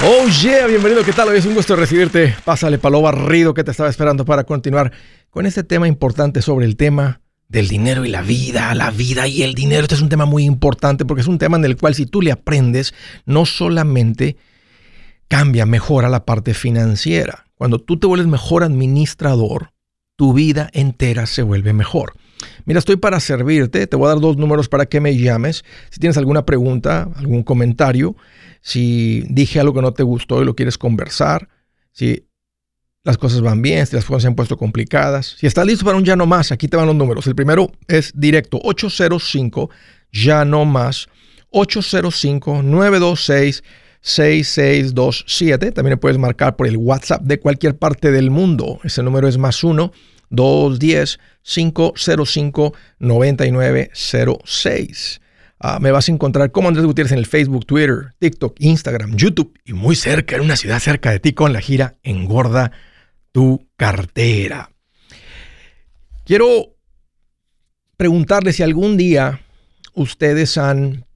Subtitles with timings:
[0.00, 1.28] Oh yeah, bienvenido, ¿qué tal?
[1.28, 2.32] Hoy es un gusto recibirte.
[2.44, 4.92] Pásale palo barrido que te estaba esperando para continuar
[5.28, 9.42] con este tema importante sobre el tema del dinero y la vida, la vida y
[9.42, 9.82] el dinero.
[9.82, 12.22] Este es un tema muy importante porque es un tema en el cual si tú
[12.22, 12.94] le aprendes,
[13.26, 14.36] no solamente
[15.26, 17.46] cambia, mejora la parte financiera.
[17.56, 19.72] Cuando tú te vuelves mejor administrador,
[20.14, 22.12] tu vida entera se vuelve mejor.
[22.64, 23.86] Mira, estoy para servirte.
[23.86, 25.64] Te voy a dar dos números para que me llames.
[25.90, 28.16] Si tienes alguna pregunta, algún comentario,
[28.60, 31.48] si dije algo que no te gustó y lo quieres conversar,
[31.92, 32.26] si
[33.04, 35.36] las cosas van bien, si las cosas se han puesto complicadas.
[35.38, 37.26] Si estás listo para un ya no más, aquí te van los números.
[37.26, 39.70] El primero es directo 805
[40.12, 41.08] ya no más
[41.50, 43.62] 805 926
[44.00, 45.72] 6627.
[45.72, 48.80] También puedes marcar por el WhatsApp de cualquier parte del mundo.
[48.84, 49.92] Ese número es más 1
[50.30, 55.20] 210 505 9906.
[55.60, 59.58] Ah, me vas a encontrar como Andrés Gutiérrez en el Facebook, Twitter, TikTok, Instagram, YouTube
[59.64, 62.70] y muy cerca, en una ciudad cerca de ti con la gira Engorda
[63.32, 64.70] tu cartera.
[66.24, 66.76] Quiero
[67.96, 69.40] preguntarle si algún día
[69.94, 71.06] ustedes han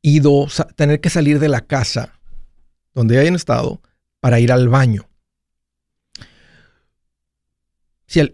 [0.00, 2.18] ido a tener que salir de la casa
[2.94, 3.82] donde hayan estado
[4.20, 5.08] para ir al baño.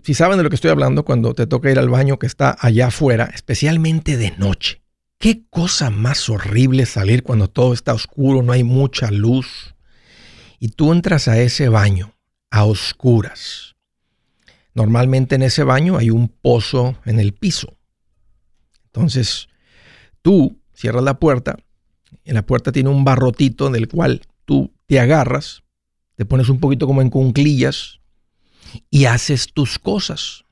[0.03, 2.57] Si, saben de lo que estoy hablando cuando te toca ir al baño que está
[2.61, 4.81] allá afuera, especialmente de noche.
[5.19, 9.75] Qué cosa más horrible salir cuando todo está oscuro, no hay mucha luz.
[10.61, 12.15] Y tú entras a ese baño
[12.53, 13.75] a oscuras.
[14.73, 17.77] Normalmente en ese baño hay un pozo en el piso.
[18.85, 19.49] Entonces,
[20.23, 21.57] tú cierras la puerta,
[22.25, 25.65] en la puerta tiene un barrotito del cual tú te agarras,
[26.15, 28.02] te pones un poquito como en cunclillas,
[28.91, 30.45] y haces tus cosas.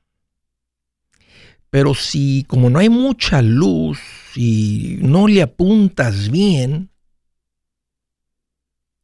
[1.69, 3.99] Pero si como no hay mucha luz
[4.35, 6.89] y no le apuntas bien,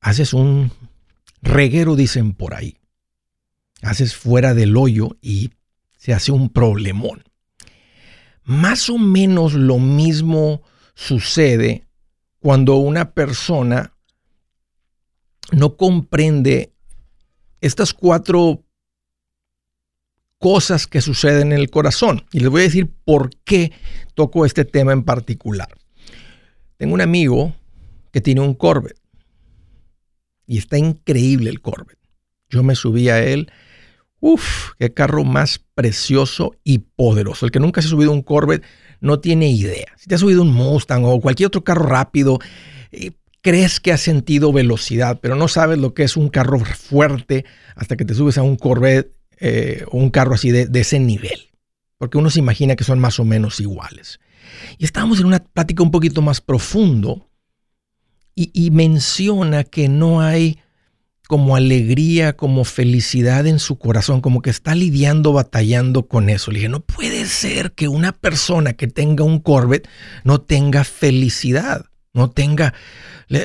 [0.01, 0.71] haces un
[1.41, 2.77] reguero, dicen por ahí.
[3.81, 5.51] Haces fuera del hoyo y
[5.97, 7.23] se hace un problemón.
[8.43, 10.61] Más o menos lo mismo
[10.93, 11.87] sucede
[12.39, 13.93] cuando una persona
[15.51, 16.73] no comprende
[17.61, 18.63] estas cuatro
[20.39, 22.25] cosas que suceden en el corazón.
[22.31, 23.71] Y les voy a decir por qué
[24.13, 25.69] toco este tema en particular.
[26.77, 27.55] Tengo un amigo
[28.11, 28.99] que tiene un Corvette
[30.45, 31.99] y está increíble el Corvette.
[32.49, 33.51] Yo me subí a él.
[34.19, 37.45] Uf, qué carro más precioso y poderoso.
[37.45, 38.63] El que nunca se ha subido a un Corvette
[38.99, 39.87] no tiene idea.
[39.97, 42.39] Si te has subido un Mustang o cualquier otro carro rápido,
[42.91, 43.11] eh,
[43.41, 47.95] crees que has sentido velocidad, pero no sabes lo que es un carro fuerte hasta
[47.95, 51.49] que te subes a un Corvette eh, un carro así de, ese nivel,
[51.97, 54.19] porque uno se imagina que son más o menos iguales.
[54.77, 57.29] Y estábamos en una plática un poquito más profundo
[58.35, 60.59] y, menciona que no hay
[61.27, 66.51] como alegría, como felicidad en su corazón, como que está lidiando, batallando con eso.
[66.51, 69.89] Le dije, no puede ser que una persona que tenga un Corvette
[70.23, 72.75] no tenga felicidad, no tenga,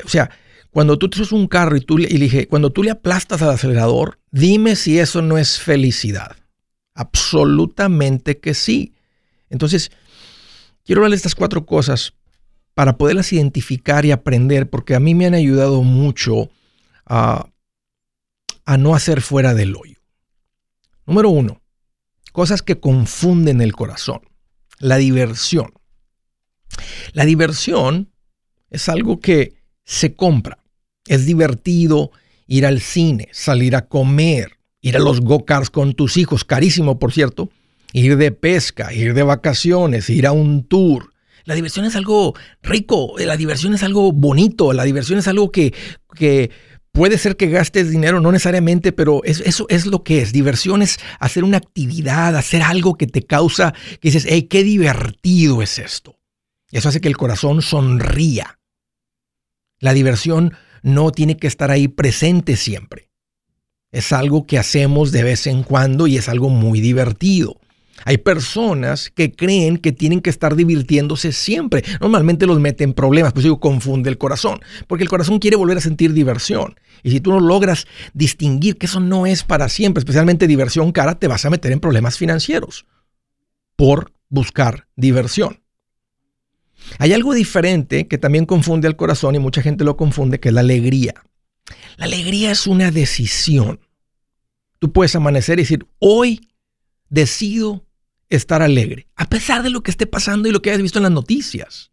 [0.04, 0.30] o sea,
[0.70, 3.50] cuando tú subes un carro y tú le, y dije, cuando tú le aplastas al
[3.50, 6.36] acelerador, dime si eso no es felicidad.
[6.94, 8.94] Absolutamente que sí.
[9.48, 9.92] Entonces,
[10.84, 12.14] quiero hablar estas cuatro cosas
[12.74, 16.50] para poderlas identificar y aprender, porque a mí me han ayudado mucho
[17.06, 17.48] a,
[18.64, 20.00] a no hacer fuera del hoyo.
[21.06, 21.62] Número uno,
[22.32, 24.22] cosas que confunden el corazón.
[24.78, 25.72] La diversión.
[27.12, 28.10] La diversión
[28.70, 29.54] es algo que
[29.84, 30.58] se compra.
[31.06, 32.10] Es divertido
[32.52, 37.10] ir al cine, salir a comer, ir a los go-karts con tus hijos, carísimo por
[37.10, 37.48] cierto,
[37.94, 41.14] ir de pesca, ir de vacaciones, ir a un tour.
[41.44, 45.72] La diversión es algo rico, la diversión es algo bonito, la diversión es algo que,
[46.14, 46.50] que
[46.92, 50.34] puede ser que gastes dinero, no necesariamente, pero eso es lo que es.
[50.34, 55.62] Diversión es hacer una actividad, hacer algo que te causa, que dices, hey, qué divertido
[55.62, 56.18] es esto.
[56.70, 58.58] Eso hace que el corazón sonría.
[59.78, 63.08] La diversión no tiene que estar ahí presente siempre.
[63.90, 67.60] Es algo que hacemos de vez en cuando y es algo muy divertido.
[68.04, 71.84] Hay personas que creen que tienen que estar divirtiéndose siempre.
[72.00, 75.78] Normalmente los meten en problemas, pues digo, confunde el corazón, porque el corazón quiere volver
[75.78, 76.74] a sentir diversión.
[77.02, 81.18] Y si tú no logras distinguir que eso no es para siempre, especialmente diversión cara,
[81.18, 82.86] te vas a meter en problemas financieros
[83.76, 85.61] por buscar diversión.
[86.98, 90.54] Hay algo diferente que también confunde al corazón y mucha gente lo confunde, que es
[90.54, 91.14] la alegría.
[91.96, 93.80] La alegría es una decisión.
[94.78, 96.48] Tú puedes amanecer y decir, hoy
[97.08, 97.86] decido
[98.30, 101.04] estar alegre, a pesar de lo que esté pasando y lo que hayas visto en
[101.04, 101.92] las noticias.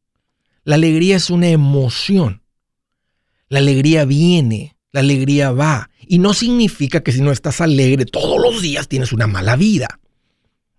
[0.64, 2.42] La alegría es una emoción.
[3.48, 5.90] La alegría viene, la alegría va.
[6.08, 10.00] Y no significa que si no estás alegre todos los días tienes una mala vida.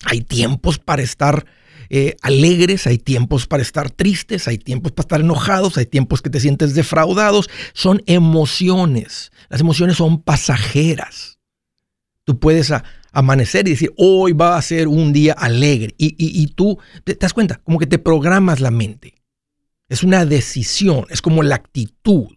[0.05, 1.45] Hay tiempos para estar
[1.93, 6.31] eh, alegres, hay tiempos para estar tristes, hay tiempos para estar enojados, hay tiempos que
[6.31, 7.51] te sientes defraudados.
[7.73, 9.33] Son emociones.
[9.49, 11.41] Las emociones son pasajeras.
[12.23, 12.73] Tú puedes
[13.11, 15.95] amanecer y decir, hoy va a ser un día alegre.
[15.99, 19.15] Y, tú te, das cuenta, como que te programas la mente.
[19.89, 22.29] Es una decisión, es como la actitud.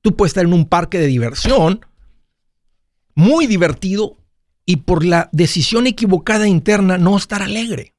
[0.00, 1.86] Tú puedes estar en un parque de diversión,
[3.14, 4.18] muy divertido,
[4.66, 7.93] y por la decisión equivocada interna no estar alegre.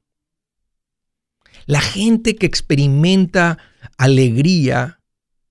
[1.66, 3.58] La gente que experimenta
[3.98, 5.00] alegría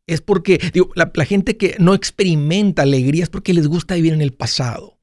[0.07, 4.21] es porque, digo, la, gente que no experimenta alegría es porque les gusta vivir en
[4.21, 4.97] el pasado.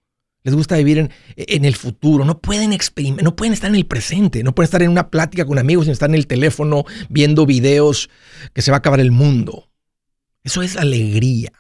[0.45, 2.25] Les gusta vivir en, el futuro.
[2.25, 2.77] No pueden,
[3.23, 4.43] no pueden estar en el presente.
[4.43, 8.11] No pueden estar en una plática con amigos sin estar en el teléfono viendo videos
[8.53, 9.71] que se va a acabar el mundo.
[10.43, 11.53] Eso es alegría.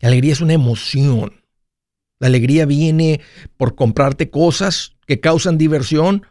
[0.00, 1.42] La alegría es una emoción.
[2.18, 3.20] La alegría viene
[3.56, 6.26] por comprarte cosas que causan diversión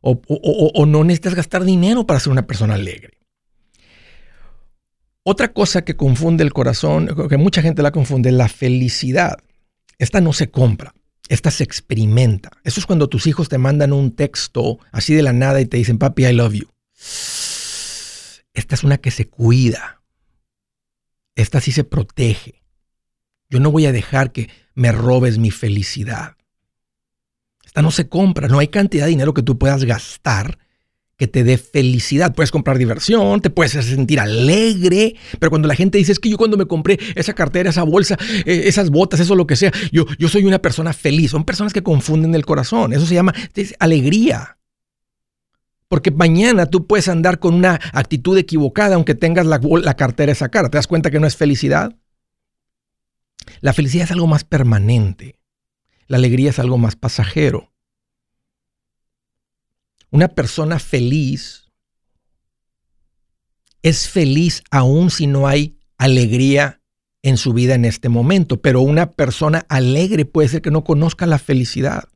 [0.00, 3.18] o, no necesitas gastar dinero para ser una persona alegre.
[5.24, 9.38] Otra cosa que confunde el corazón, que mucha gente la confunde, la felicidad.
[9.98, 10.94] Esta no se compra,
[11.28, 12.50] esta se experimenta.
[12.62, 15.78] Eso es cuando tus hijos te mandan un texto así de la nada y te
[15.78, 16.68] dicen, papi, I love you.
[18.54, 20.02] Esta es una que se cuida.
[21.34, 22.62] Esta sí se protege.
[23.50, 26.35] Yo no voy a dejar que me robes mi felicidad
[27.82, 30.58] no se compra, no hay cantidad de dinero que tú puedas gastar
[31.16, 32.34] que te dé felicidad.
[32.34, 36.36] Puedes comprar diversión, te puedes sentir alegre, pero cuando la gente dice es que yo
[36.36, 40.04] cuando me compré esa cartera, esa bolsa, eh, esas botas, eso lo que sea, yo,
[40.18, 41.30] yo soy una persona feliz.
[41.30, 42.92] Son personas que confunden el corazón.
[42.92, 43.34] Eso se llama
[43.78, 44.58] alegría.
[45.88, 50.48] Porque mañana tú puedes andar con una actitud equivocada aunque tengas la, la cartera esa
[50.48, 50.68] cara.
[50.68, 51.94] ¿Te das cuenta que no es felicidad?
[53.60, 55.38] La felicidad es algo más permanente.
[56.06, 57.72] La alegría es algo más pasajero.
[60.10, 61.66] Una persona feliz
[63.82, 66.82] es feliz aún si no hay alegría
[67.22, 71.26] en su vida en este momento, pero una persona alegre puede ser que no conozca
[71.26, 72.08] la felicidad.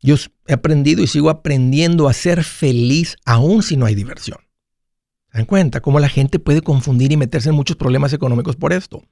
[0.00, 0.16] Yo
[0.46, 4.38] he aprendido y sigo aprendiendo a ser feliz aún si no hay diversión.
[5.30, 8.72] ¿Se dan cuenta cómo la gente puede confundir y meterse en muchos problemas económicos por
[8.72, 9.02] esto?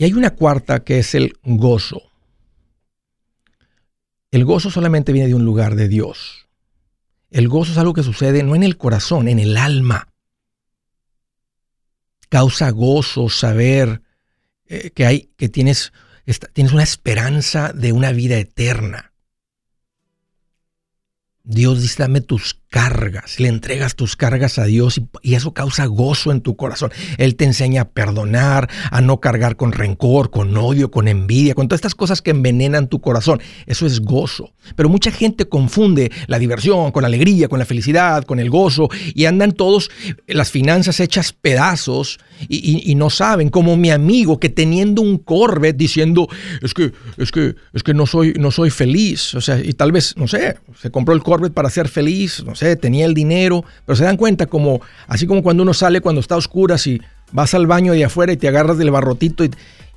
[0.00, 2.00] Y hay una cuarta que es el gozo.
[4.30, 6.48] El gozo solamente viene de un lugar de Dios.
[7.30, 10.08] El gozo es algo que sucede no en el corazón, en el alma.
[12.30, 14.00] Causa gozo saber
[14.64, 15.92] eh, que, hay, que tienes,
[16.54, 19.12] tienes una esperanza de una vida eterna.
[21.42, 26.30] Dios dice, dame tus cargas, le entregas tus cargas a Dios y, eso causa gozo
[26.30, 26.92] en tu corazón.
[27.18, 31.66] Él te enseña a perdonar, a no cargar con rencor, con odio, con envidia, con
[31.66, 33.40] todas estas cosas que envenenan tu corazón.
[33.66, 34.52] Eso es gozo.
[34.76, 38.88] Pero mucha gente confunde la diversión con la alegría, con la felicidad, con el gozo
[39.14, 39.90] y andan todos
[40.28, 46.28] las finanzas hechas pedazos y, no saben, como mi amigo que teniendo un Corvette diciendo,
[46.62, 49.34] es que, es que, es que no soy, no soy feliz.
[49.34, 52.54] O sea, y tal vez, no sé, se compró el Corvette para ser feliz, no
[52.76, 56.34] tenía el dinero, pero se dan cuenta como, así como cuando uno sale cuando está
[56.34, 57.00] a oscuras y
[57.32, 59.50] vas al baño de afuera y te agarras del barrotito y,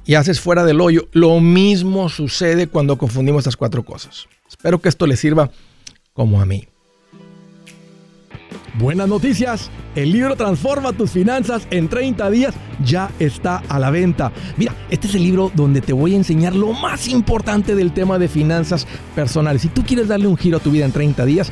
[0.06, 4.28] y haces fuera del hoyo, lo mismo sucede cuando confundimos estas cuatro cosas.
[4.48, 5.52] Espero que esto les sirva
[6.14, 6.68] como a mí.
[8.76, 14.32] Buenas noticias, el libro Transforma tus finanzas en 30 días ya está a la venta.
[14.58, 18.18] Mira, este es el libro donde te voy a enseñar lo más importante del tema
[18.18, 19.62] de finanzas personales.
[19.62, 21.52] Si tú quieres darle un giro a tu vida en 30 días,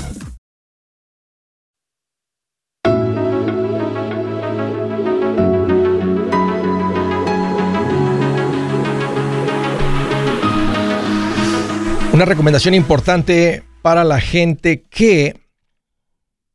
[12.21, 15.41] Una recomendación importante para la gente que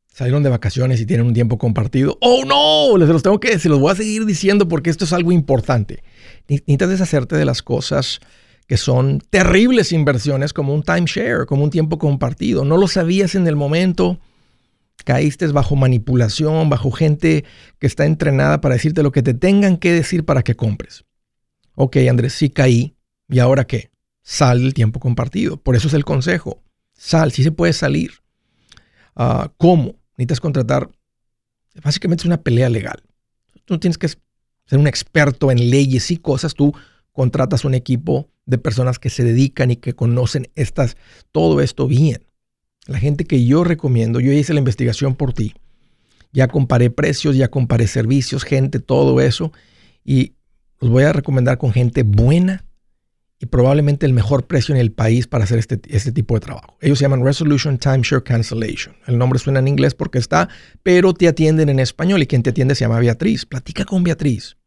[0.07, 2.17] salieron de vacaciones y tienen un tiempo compartido.
[2.21, 2.97] ¡Oh, no!
[2.97, 6.03] Les los tengo que, se los voy a seguir diciendo porque esto es algo importante.
[6.47, 8.21] Necesitas deshacerte de las cosas
[8.65, 12.63] que son terribles inversiones como un timeshare, como un tiempo compartido.
[12.63, 14.21] No lo sabías en el momento,
[15.03, 17.43] caíste bajo manipulación, bajo gente
[17.77, 21.03] que está entrenada para decirte lo que te tengan que decir para que compres.
[21.75, 22.95] Ok, Andrés, sí caí.
[23.27, 23.91] ¿Y ahora qué?
[24.29, 25.55] Sal del tiempo compartido.
[25.55, 26.61] Por eso es el consejo.
[26.91, 28.11] Sal, sí se puede salir.
[29.15, 29.95] Ah, ¿Cómo?
[30.17, 30.89] Necesitas contratar.
[31.81, 33.01] Básicamente es una pelea legal.
[33.63, 36.55] Tú tienes que ser un experto en leyes y cosas.
[36.55, 36.73] Tú
[37.13, 40.97] contratas un equipo de personas que se dedican y que conocen estas,
[41.31, 42.25] todo esto bien.
[42.85, 45.53] La gente que yo recomiendo, yo hice la investigación por ti.
[46.33, 49.53] Ya comparé precios, ya comparé servicios, gente, todo eso.
[50.03, 50.33] Y
[50.81, 52.65] los voy a recomendar con gente buena
[53.39, 56.77] y probablemente el mejor precio en el país para hacer este, este tipo de trabajo.
[56.81, 58.95] Ellos se llaman Resolution Timeshare Cancellation.
[59.05, 60.49] El nombre suena en inglés porque está,
[60.83, 63.45] pero te atienden en español y quien te atiende se llama Beatriz.
[63.45, 64.57] Platica con Beatriz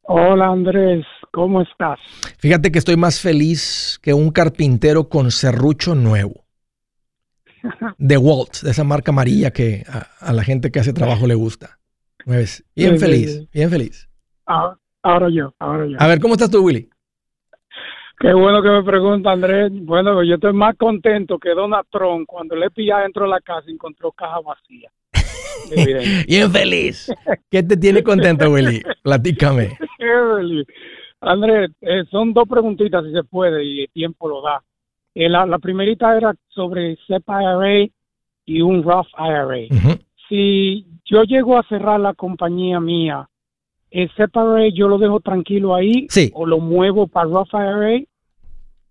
[0.01, 1.05] Hola Andrés,
[1.39, 1.97] ¿cómo estás?
[2.37, 6.43] Fíjate que estoy más feliz que un carpintero con serrucho nuevo.
[7.97, 9.85] De Walt, de esa marca amarilla que
[10.19, 11.79] a, la gente que hace trabajo le gusta.
[12.75, 14.09] Bien feliz, bien feliz.
[14.47, 15.95] Ah, ahora yo, ahora yo.
[15.97, 16.89] A ver, ¿cómo estás tú, Willy?
[18.19, 19.71] Qué bueno que me pregunta Andrés.
[19.73, 23.63] Bueno, yo estoy más contento que Donald Trump cuando le pilla dentro de la casa
[23.67, 24.91] y encontró caja vacía.
[26.27, 27.09] Bien feliz.
[27.49, 28.81] ¿Qué te tiene contento, Willy?
[29.03, 29.77] Platícame.
[31.21, 34.63] Andrés, eh, son dos preguntitas si se puede y el tiempo lo da.
[35.15, 37.89] Eh, la, primerita era sobre SEPA IRA
[38.45, 39.97] y un Roth IRA.
[40.29, 43.27] Si yo llego a cerrar la compañía mía,
[43.91, 46.07] ¿el SEPA IRA yo lo dejo tranquilo ahí?
[46.09, 46.31] Sí.
[46.33, 48.05] ¿O lo muevo para Roth IRA?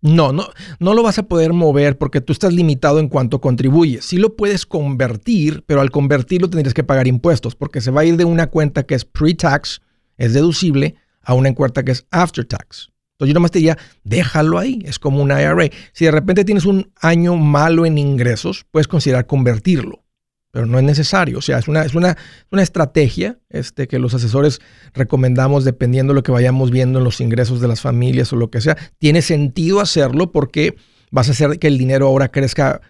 [0.00, 0.44] No, no,
[0.78, 4.04] no lo vas a poder mover porque tú estás limitado en cuanto contribuyes.
[4.04, 8.04] Sí lo puedes convertir, pero al convertirlo tendrías que pagar impuestos porque se va a
[8.04, 9.80] ir de una cuenta que es pre-tax,
[10.16, 10.96] es deducible,
[11.28, 12.90] a una cuenta que es after-tax.
[13.12, 15.68] Entonces yo nomás te diría, déjalo ahí, es como un IRA.
[15.92, 20.04] Si de repente tienes un año malo en ingresos, puedes considerar convertirlo
[20.50, 21.38] pero no es necesario.
[21.38, 22.16] O sea, es una, es una,
[22.50, 24.60] una estrategia este, que los asesores
[24.94, 28.50] recomendamos dependiendo de lo que vayamos viendo en los ingresos de las familias o lo
[28.50, 28.76] que sea.
[28.96, 30.76] Tiene sentido hacerlo porque
[31.10, 32.80] vas a hacer que el dinero ahora crezca,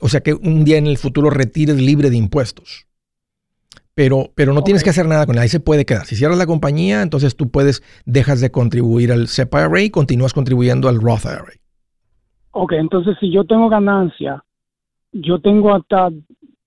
[0.00, 2.86] o sea, que un día en el futuro retires libre de impuestos.
[3.98, 6.06] Pero, pero no tienes que hacer nada con él, ahí se puede quedar.
[6.06, 10.32] Si cierras la compañía, entonces tú puedes, dejas de contribuir al SEPA IRA y continúas
[10.32, 11.54] contribuyendo al Roth IRA.
[12.52, 14.44] Ok, entonces si yo tengo ganancia,
[15.10, 16.10] yo tengo hasta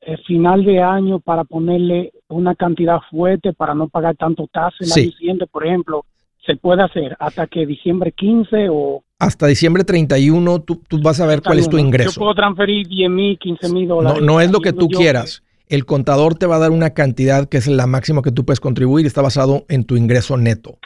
[0.01, 4.89] el final de año para ponerle una cantidad fuerte para no pagar tanto tasa en
[4.89, 6.03] la siguiente, por ejemplo,
[6.45, 9.05] se puede hacer hasta que diciembre 15 o...
[9.19, 12.11] Hasta diciembre 31 tú, tú vas a ver cuál es tu ingreso.
[12.11, 14.19] Yo puedo transferir 10 mil, 15 mil dólares.
[14.19, 15.41] No, no es lo que tú quieras.
[15.71, 18.59] El contador te va a dar una cantidad que es la máxima que tú puedes
[18.59, 20.79] contribuir y está basado en tu ingreso neto.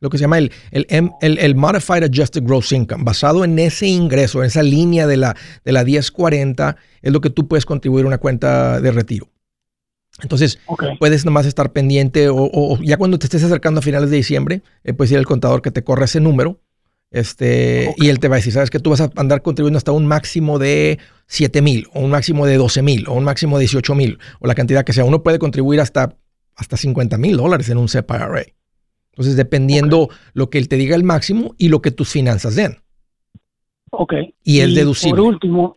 [0.00, 0.88] lo que se llama el, el,
[1.20, 3.04] el, Modified Adjusted Gross Income.
[3.04, 7.30] Basado en ese ingreso, en esa línea de la, de la 1040, es lo que
[7.30, 9.28] tú puedes contribuir a una cuenta de retiro.
[10.20, 10.58] Entonces,
[10.98, 14.92] puedes nomás estar pendiente o, ya cuando te estés acercando a finales de diciembre, eh,
[14.92, 16.60] puedes ir al contador que te corre ese número
[17.10, 19.92] este, y él te va a decir, sabes que tú vas a andar contribuyendo hasta
[19.92, 23.62] un máximo de 7 mil, o un máximo de 12 mil, o un máximo de
[23.62, 25.04] 18 mil, o la cantidad que sea.
[25.04, 26.16] Uno puede contribuir hasta,
[26.56, 28.44] hasta 50 mil dólares en un SEPA IRA.
[29.12, 32.76] Entonces, dependiendo lo que él te diga el máximo y lo que tus finanzas den.
[33.90, 34.14] Ok.
[34.44, 35.22] Y es deducible.
[35.22, 35.74] Por último,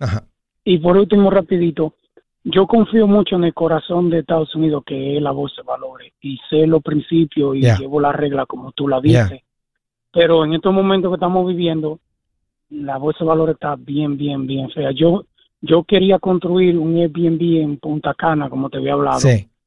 [0.65, 1.95] y por último, rapidito,
[2.43, 6.11] yo confío mucho en el corazón de Estados Unidos, que es la voz de valores,
[6.21, 9.41] y sé los principios y llevo la regla como tú la dices.
[10.11, 11.99] Pero en estos momentos que estamos viviendo,
[12.69, 14.91] la bolsa de valores está bien, bien, bien fea.
[14.91, 15.25] Yo,
[15.61, 19.19] yo quería construir un Airbnb en Punta Cana, como te había hablado.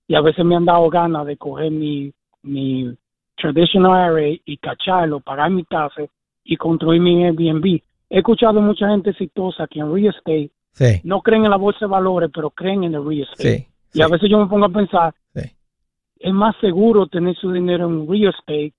[0.08, 2.92] Y a veces me han dado ganas de coger mi, mi
[3.36, 6.02] traditional IRA y cacharlo, pagar mi tasa
[6.44, 7.80] y construir mi Airbnb.
[8.10, 10.50] He escuchado mucha gente exitosa que en real estate
[11.04, 13.68] no creen en la bolsa de valores, pero creen en el real estate.
[13.94, 18.08] y a veces yo me pongo a pensar, es más seguro tener su dinero en
[18.08, 18.72] real estate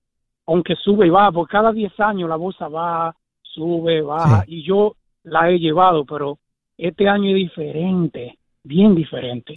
[0.46, 4.96] aunque sube y baja, porque cada 10 años la bolsa va, sube, baja, y yo
[5.22, 6.38] la he llevado, pero
[6.76, 9.54] este año es diferente, bien diferente.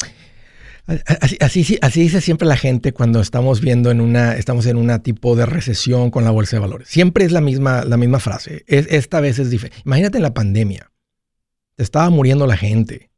[1.20, 5.36] Así, así, dice siempre la gente cuando estamos viendo en una, estamos en una tipo
[5.36, 6.88] de recesión con la bolsa de valores.
[6.88, 8.63] Siempre es la misma, la misma frase.
[8.67, 9.82] Es, esta vez es diferente.
[9.86, 10.89] Imagínate en la pandemia.
[11.75, 13.10] Estaba muriendo la gente.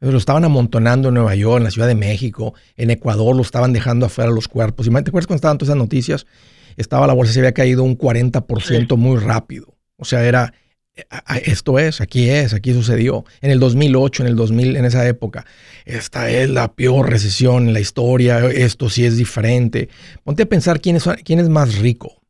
[0.00, 3.72] Lo estaban amontonando en Nueva York, en la Ciudad de México, en Ecuador lo estaban
[3.72, 4.86] dejando afuera los cuerpos.
[4.86, 6.26] ¿Te acuerdas cuando estaban todas esas noticias?
[6.78, 9.76] Estaba la bolsa, se había caído un 40% muy rápido.
[9.96, 10.54] O sea, era,
[11.44, 13.24] esto es, aquí es, aquí sucedió.
[13.40, 15.44] En el 2008, en el 2000, en esa época,
[15.84, 19.88] esta es la peor recesión en la historia, esto sí es diferente.
[20.24, 22.22] Ponte a pensar quién es, quién es más rico.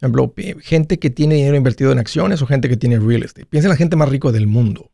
[0.00, 3.46] Por ejemplo, gente que tiene dinero invertido en acciones o gente que tiene real estate.
[3.46, 4.90] Piensa en la gente más rico del mundo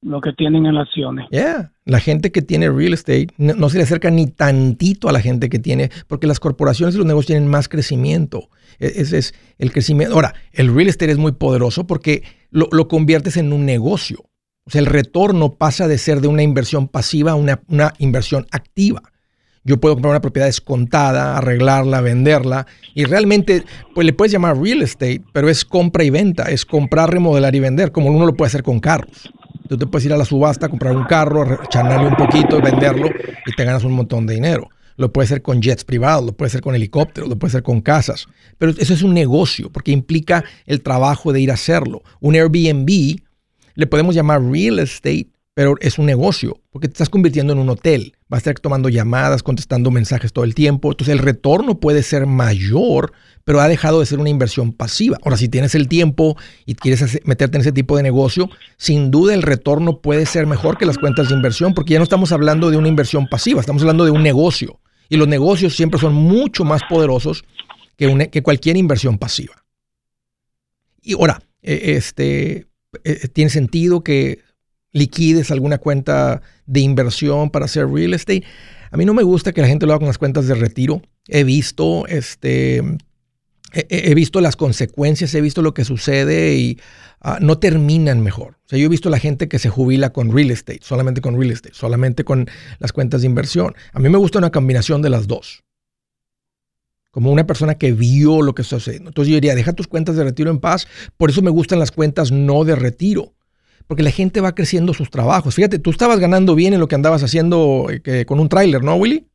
[0.00, 1.26] lo que tienen en acciones.
[1.30, 5.20] Yeah, la gente que tiene real estate no, se le acerca ni tantito a la
[5.20, 8.48] gente que tiene, porque las corporaciones y los negocios tienen más crecimiento.
[8.78, 10.14] E, ese es el crecimiento.
[10.14, 14.24] Ahora, el real estate es muy poderoso porque lo, conviertes en un negocio.
[14.64, 18.46] O sea, el retorno pasa de ser de una inversión pasiva a una, una inversión
[18.50, 19.02] activa.
[19.64, 24.80] Yo puedo comprar una propiedad descontada, arreglarla, venderla y realmente pues le puedes llamar real
[24.82, 28.48] estate, pero es compra y venta, es comprar, remodelar y vender, como uno lo puede
[28.48, 29.30] hacer con carros.
[29.68, 33.08] Tú te puedes ir a la subasta, comprar un carro, charlarle un poquito, venderlo
[33.46, 34.68] y te ganas un montón de dinero.
[34.96, 37.80] Lo puedes hacer con jets privados, lo puedes hacer con helicópteros, lo puedes hacer con
[37.80, 38.26] casas.
[38.56, 42.02] Pero eso es un negocio porque implica el trabajo de ir a hacerlo.
[42.20, 43.20] Un Airbnb
[43.74, 45.28] le podemos llamar real estate,
[45.58, 48.14] pero es un negocio porque te estás convirtiendo en un hotel.
[48.28, 50.92] Vas a estar tomando llamadas, contestando mensajes todo el tiempo.
[50.92, 55.18] Entonces el retorno puede ser mayor pero ha dejado de ser una inversión pasiva.
[55.24, 59.34] Ahora, si tienes el tiempo y quieres meterte en ese tipo de negocio, sin duda
[59.34, 62.70] el retorno puede ser mejor que las cuentas de inversión, porque ya no estamos hablando
[62.70, 64.78] de una inversión pasiva, estamos hablando de un negocio.
[65.08, 67.42] Y los negocios siempre son mucho más poderosos
[67.96, 69.64] que, que cualquier inversión pasiva.
[71.02, 72.68] Y ahora, e, este,
[73.02, 74.46] e, ¿tiene sentido que
[74.92, 78.44] liquides alguna cuenta de inversión para hacer real estate?
[78.90, 81.02] A mí no me gusta que la gente lo haga con las cuentas de retiro.
[81.26, 82.82] He visto este,
[83.72, 86.78] he, visto las consecuencias, he visto lo que sucede y
[87.20, 88.58] ah, no terminan mejor.
[88.64, 91.38] O sea, yo he visto la gente que se jubila con real estate, solamente con
[91.38, 92.48] real estate, solamente con
[92.78, 93.74] las cuentas de inversión.
[93.92, 95.64] A mí me gusta una combinación de las dos.
[97.10, 99.10] Como una persona que vio lo que está sucediendo.
[99.10, 100.86] Entonces yo diría, deja tus cuentas de retiro en paz.
[101.16, 103.34] Por eso me gustan las cuentas no de retiro.
[103.88, 105.54] Porque la gente va creciendo sus trabajos.
[105.54, 108.94] Fíjate, tú estabas ganando bien en lo que andabas haciendo eh, con un tráiler, ¿no,
[108.94, 109.26] Willy?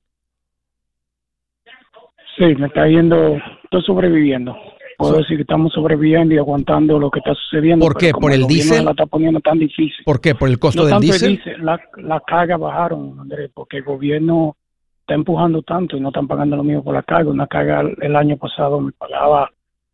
[2.37, 4.55] Sí, me está yendo estoy sobreviviendo.
[4.97, 7.83] Puedo decir que estamos sobreviviendo y aguantando lo que está sucediendo.
[7.83, 8.11] ¿Por qué?
[8.11, 8.85] ¿Por el, diésel?
[8.85, 10.05] la está poniendo tan difícil.
[10.05, 10.35] ¿Por qué?
[10.35, 11.41] ¿Por el costo del diésel?
[11.59, 14.55] La, la carga bajaron, Andrés, porque el gobierno
[15.01, 17.31] está empujando tanto y no están pagando lo mismo por la carga.
[17.31, 19.49] Una carga el año pasado me pagaba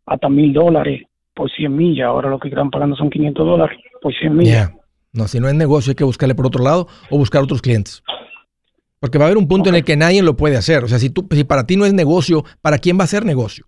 [0.06, 2.08] hasta mil dólares por 100 millas.
[2.08, 4.72] Ahora lo que están pagando son 500 dólares 100 millas.
[5.12, 8.04] No, si no es negocio hay que buscarle por otro lado o buscar otros clientes.
[9.00, 10.84] Porque va a haber un punto en el que nadie lo puede hacer.
[10.84, 13.26] O sea, si, tú, si para ti no es negocio, ¿para quién va a ser
[13.26, 13.66] negocio?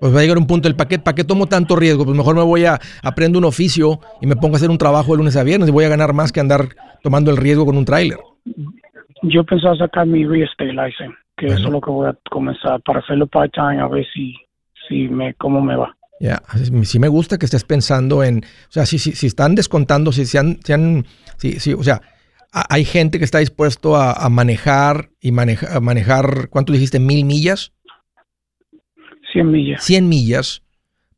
[0.00, 2.04] Pues va a llegar un punto del paquete, ¿para qué tomo tanto riesgo?
[2.04, 5.12] Pues mejor me voy a aprender un oficio y me pongo a hacer un trabajo
[5.12, 6.68] de lunes a viernes y voy a ganar más que andar
[7.02, 8.18] tomando el riesgo con un tráiler.
[9.22, 12.80] Yo pensaba sacar mi real estate license, que eso es lo que voy a comenzar
[12.82, 14.34] para hacerlo part-time, a ver si,
[14.88, 15.97] si me, cómo me va.
[16.20, 16.42] Ya,
[16.82, 20.26] sí me gusta que estés pensando en, o sea, si, si, si están descontando, si
[20.26, 20.58] se han,
[21.36, 22.02] si, si, o sea,
[22.50, 26.98] hay gente que está dispuesto a, manejar y manejar, ¿cuánto dijiste?
[26.98, 27.72] ¿Mil millas?
[29.32, 29.84] 100 millas.
[29.84, 30.62] 100 millas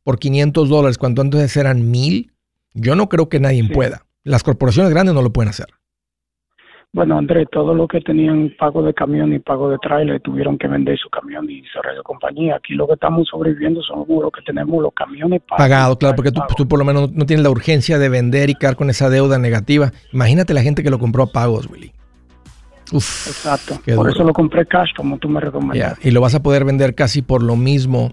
[0.03, 2.33] por 500 dólares, cuando antes eran 1000,
[2.73, 4.05] yo no creo que nadie pueda.
[4.23, 5.67] Las corporaciones grandes no lo pueden hacer.
[6.93, 10.67] Bueno, Andrés, todo lo que tenían pago de camión y pago de trailer tuvieron que
[10.67, 12.57] vender su camión y cerrar la compañía.
[12.57, 15.69] Aquí lo que estamos sobreviviendo son los que tenemos los camiones pagados.
[15.69, 18.75] Pagado, claro, porque tú, por lo menos no tienes la urgencia de vender y quedar
[18.75, 19.93] con esa deuda negativa.
[20.11, 21.93] Imagínate la gente que lo compró a pagos, Willy.
[22.91, 23.79] Uf, Exacto.
[23.95, 26.09] Por eso lo compré cash, como tú me recomendaste.
[26.09, 28.11] Y lo vas a poder vender casi por lo mismo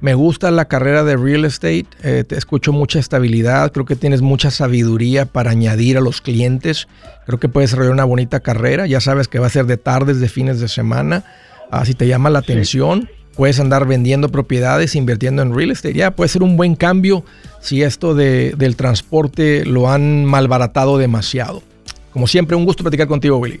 [0.00, 4.22] me gusta la carrera de real estate, eh, te escucho mucha estabilidad, creo que tienes
[4.22, 6.88] mucha sabiduría para añadir a los clientes,
[7.26, 10.20] creo que puedes desarrollar una bonita carrera, ya sabes que va a ser de tardes,
[10.20, 11.24] de fines de semana,
[11.70, 16.10] ah, si te llama la atención, puedes andar vendiendo propiedades, invirtiendo en real estate, ya
[16.12, 17.24] puede ser un buen cambio
[17.60, 21.62] si esto de, del transporte lo han malbaratado demasiado.
[22.12, 23.60] Como siempre, un gusto platicar contigo, Willy.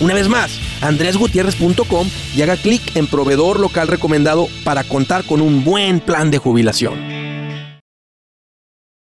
[0.00, 5.62] Una vez más, andresgutierrez.com y haga clic en proveedor local recomendado para contar con un
[5.62, 6.98] buen plan de jubilación.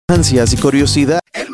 [0.09, 1.21] Ansias y curiosidad.
[1.35, 1.51] El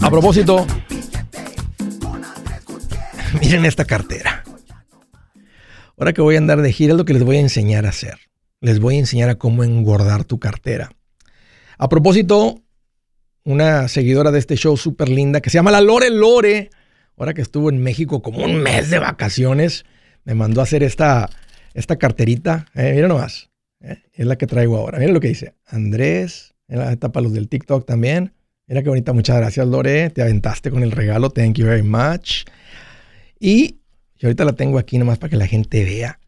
[0.00, 0.66] A propósito,
[3.48, 4.44] miren esta cartera.
[5.96, 7.88] Ahora que voy a andar de gira es lo que les voy a enseñar a
[7.88, 8.18] hacer.
[8.60, 10.90] Les voy a enseñar a cómo engordar tu cartera.
[11.78, 12.60] A propósito,
[13.44, 16.68] una seguidora de este show súper linda que se llama la Lore Lore,
[17.16, 19.86] ahora que estuvo en México como un mes de vacaciones,
[20.24, 21.30] me mandó a hacer esta,
[21.72, 22.66] esta carterita.
[22.74, 23.48] Eh, mira nomás,
[23.80, 24.98] eh, es la que traigo ahora.
[24.98, 25.54] Mira lo que dice.
[25.64, 28.34] Andrés, esta para los del TikTok también.
[28.66, 32.44] Mira qué bonita, muchas gracias Lore, te aventaste con el regalo, thank you very much.
[33.38, 33.80] Y
[34.22, 36.20] ahorita la tengo aquí nomás para que la gente vea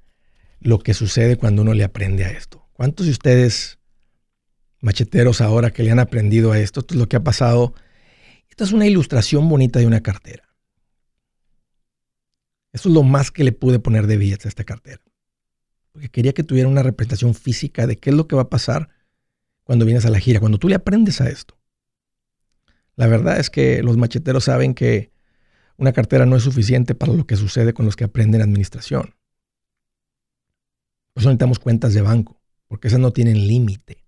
[0.60, 2.68] lo que sucede cuando uno le aprende a esto.
[2.72, 3.78] ¿Cuántos de ustedes,
[4.80, 7.74] macheteros ahora que le han aprendido a esto, esto es lo que ha pasado?
[8.48, 10.44] Esta es una ilustración bonita de una cartera.
[12.72, 15.02] Eso es lo más que le pude poner de billetes a esta cartera.
[15.92, 18.90] Porque quería que tuviera una representación física de qué es lo que va a pasar
[19.64, 21.58] cuando vienes a la gira, cuando tú le aprendes a esto.
[22.96, 25.10] La verdad es que los macheteros saben que
[25.80, 29.14] una cartera no es suficiente para lo que sucede con los que aprenden administración.
[31.14, 32.38] Por eso necesitamos cuentas de banco,
[32.68, 34.04] porque esas no tienen límite.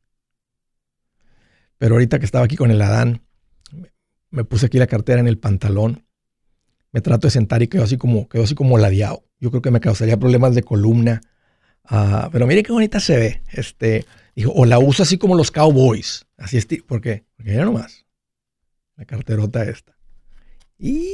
[1.78, 3.22] Pero ahorita que estaba aquí con el Adán,
[4.28, 6.04] me puse aquí la cartera en el pantalón,
[6.92, 9.24] me trato de sentar y quedo así como, quedo así como ladeado.
[9.40, 11.22] Yo creo que me causaría problemas de columna.
[11.85, 13.42] Ah, pero mire qué bonita se ve.
[13.50, 14.04] Este,
[14.37, 16.26] dijo, o la uso así como los cowboys.
[16.37, 17.24] Así es, ¿por qué?
[17.35, 18.04] Porque ya nomás
[18.96, 19.96] la carterota esta.
[20.78, 21.06] Y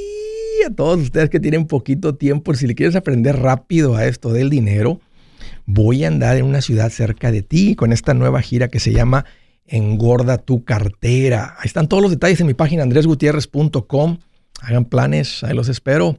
[0.66, 4.50] a todos ustedes que tienen poquito tiempo, si le quieres aprender rápido a esto del
[4.50, 5.00] dinero,
[5.66, 8.92] voy a andar en una ciudad cerca de ti con esta nueva gira que se
[8.92, 9.24] llama
[9.66, 11.56] Engorda tu cartera.
[11.58, 14.18] Ahí están todos los detalles en mi página andresgutierrez.com.
[14.62, 16.18] Hagan planes, ahí los espero.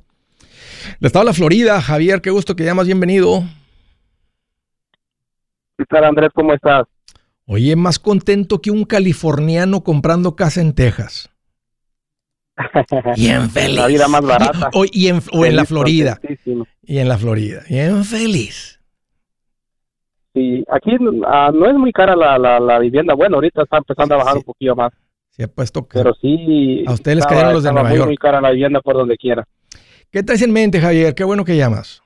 [1.00, 3.44] Le estado la Florida, Javier, qué gusto que llamas, bienvenido.
[5.78, 6.30] ¿Qué tal, Andrés?
[6.34, 6.86] ¿Cómo estás?
[7.46, 11.32] Oye, más contento que un californiano comprando casa en Texas.
[13.16, 13.78] Y en feliz.
[13.78, 14.70] La vida más barata.
[14.74, 16.20] O, en, la Florida.
[16.84, 17.62] Y en la Florida.
[17.70, 18.80] Y en feliz.
[20.34, 20.92] Sí, aquí
[21.26, 23.14] ah, no es muy cara la, la, vivienda.
[23.14, 24.94] Bueno, ahorita está empezando a bajar un poquito más.
[25.32, 26.84] Sí, ha puesto Pero sí.
[26.88, 28.08] A ustedes les cayeron los de Nueva York.
[28.08, 29.46] muy cara la vivienda por donde quiera.
[30.12, 31.14] ¿Qué traes en mente, Javier?
[31.14, 32.02] Qué bueno que llamas.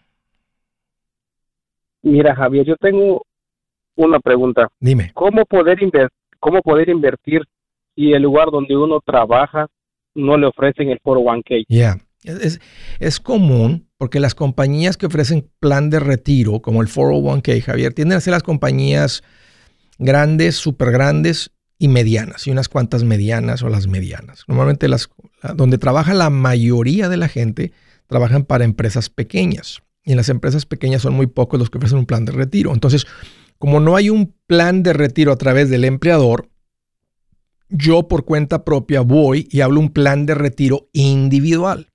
[2.01, 3.25] Mira, Javier, yo tengo
[3.95, 4.67] una pregunta.
[4.79, 5.11] Dime.
[5.13, 5.79] ¿Cómo poder,
[6.39, 7.43] cómo poder invertir
[7.95, 9.67] si el lugar donde uno trabaja
[10.15, 11.65] no le ofrecen el 401k.
[11.69, 12.59] Ya, es,
[12.99, 18.17] es, común porque las compañías que ofrecen plan de retiro, como el 401k, Javier, tienden
[18.17, 19.23] a ser las compañías
[19.97, 21.51] grandes, súper grandes,
[21.83, 24.45] y medianas, y unas cuantas medianas o las medianas.
[24.47, 25.09] Normalmente las,
[25.53, 27.73] donde trabaja la mayoría de la gente,
[28.07, 29.81] trabajan para empresas pequeñas.
[30.05, 32.71] Y en las empresas pequeñas son muy pocos los que ofrecen un plan de retiro.
[32.73, 33.05] Entonces,
[33.57, 36.47] como no hay un plan de retiro a través del empleador,
[37.73, 41.89] yo por cuenta propia voy y hablo un plan de retiro individual.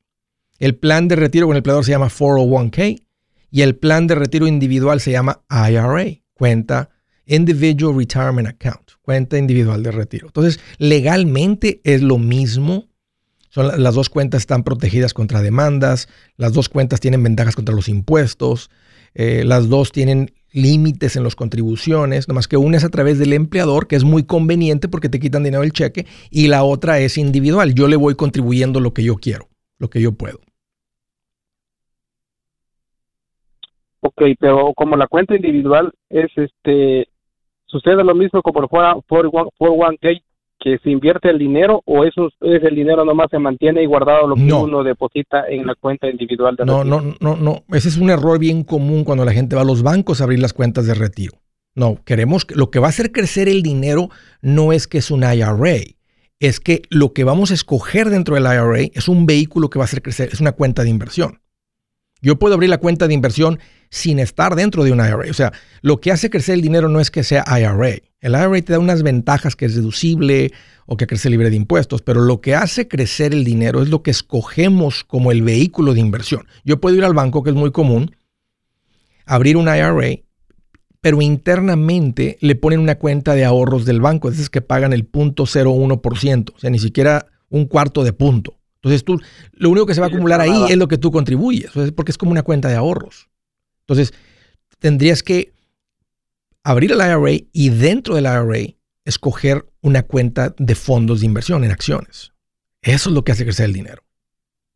[0.59, 3.05] El plan de retiro con el empleador se llama 401k
[3.51, 6.91] y el plan de retiro individual se llama IRA, cuenta
[7.27, 10.27] Individual Retirement Account, cuenta individual de retiro.
[10.27, 12.89] Entonces, legalmente es lo mismo.
[13.51, 17.89] Son, las dos cuentas están protegidas contra demandas, las dos cuentas tienen ventajas contra los
[17.89, 18.71] impuestos,
[19.15, 23.33] eh, las dos tienen límites en las contribuciones, nomás que una es a través del
[23.33, 27.19] empleador, que es muy conveniente porque te quitan dinero del cheque, y la otra es
[27.19, 27.75] individual.
[27.75, 30.41] Yo le voy contribuyendo lo que yo quiero, lo que yo puedo.
[34.01, 37.09] Ok, pero como la cuenta individual es este,
[37.67, 40.23] sucede lo mismo como el 401k,
[40.59, 44.27] que se invierte el dinero o eso es el dinero nomás se mantiene y guardado
[44.27, 47.01] lo que uno deposita en la cuenta individual de no, retiro.
[47.01, 49.83] No, no, no, ese es un error bien común cuando la gente va a los
[49.83, 51.35] bancos a abrir las cuentas de retiro.
[51.75, 54.09] No, queremos lo que va a hacer crecer el dinero
[54.43, 55.79] no es que es un IRA,
[56.41, 59.85] es que lo que vamos a escoger dentro del IRA es un vehículo que va
[59.85, 61.41] a hacer crecer, es una cuenta de inversión.
[62.21, 63.59] Yo puedo abrir la cuenta de inversión
[63.91, 65.31] sin estar dentro de un IRA.
[65.31, 65.53] O sea,
[65.83, 67.97] lo que hace crecer el dinero no es que sea IRA.
[68.21, 70.53] El IRA te da unas ventajas que es deducible
[70.87, 74.03] o que crece libre de impuestos, pero lo que hace crecer el dinero es lo
[74.03, 76.47] que escogemos como el vehículo de inversión.
[76.65, 78.17] Yo puedo ir al banco, que es muy común,
[79.25, 80.23] abrir un IRA,
[81.01, 86.53] pero internamente le ponen una cuenta de ahorros del banco, es que pagan el 0.01%,
[86.55, 88.58] o sea, ni siquiera un cuarto de punto.
[88.83, 89.21] Entonces tú,
[89.53, 92.19] lo único que se va a acumular ahí es lo que tú contribuyes, porque es
[92.19, 93.29] como una cuenta de ahorros.
[93.81, 94.15] Entonces,
[94.79, 95.53] tendrías que
[96.63, 101.73] abrir el IRA y dentro del IRA escoger una cuenta de fondos de inversión en
[101.73, 102.33] acciones.
[102.83, 104.05] Eso es lo que hace crecer el dinero.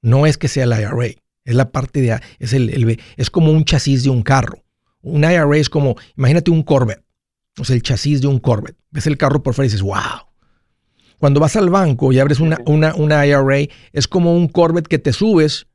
[0.00, 3.64] No es que sea el IRA, es la parte de es el, es como un
[3.64, 4.64] chasis de un carro.
[5.00, 7.04] Un IRA es como, imagínate un Corvette,
[7.58, 8.76] o sea, el chasis de un Corvette.
[8.90, 10.26] Ves el carro por fuera y dices, wow,
[11.22, 15.12] cuando vas al banco y abres una, una, IRA, es como un Corvette que te
[15.12, 15.68] subes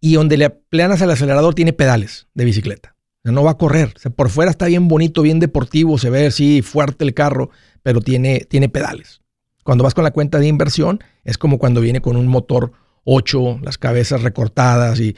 [0.00, 2.96] y donde le planas al acelerador tiene pedales de bicicleta.
[3.22, 3.92] no va a correr.
[4.16, 7.50] por fuera está bien bonito, bien deportivo, se ve así fuerte el carro,
[7.82, 9.20] pero tiene, tiene pedales.
[9.64, 12.72] Cuando vas con la cuenta de inversión, es como cuando viene con un motor
[13.04, 15.16] 8, las cabezas recortadas y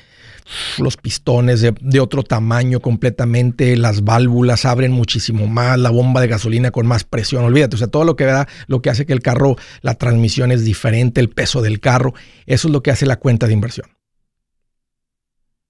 [0.79, 6.71] los pistones de, otro tamaño completamente, las válvulas abren muchísimo más, la bomba de gasolina
[6.71, 9.21] con más presión, olvídate, o sea, todo lo que da, lo que hace que el
[9.21, 12.15] carro, la transmisión es diferente, el peso del carro,
[12.47, 13.87] eso es lo que hace la cuenta de inversión.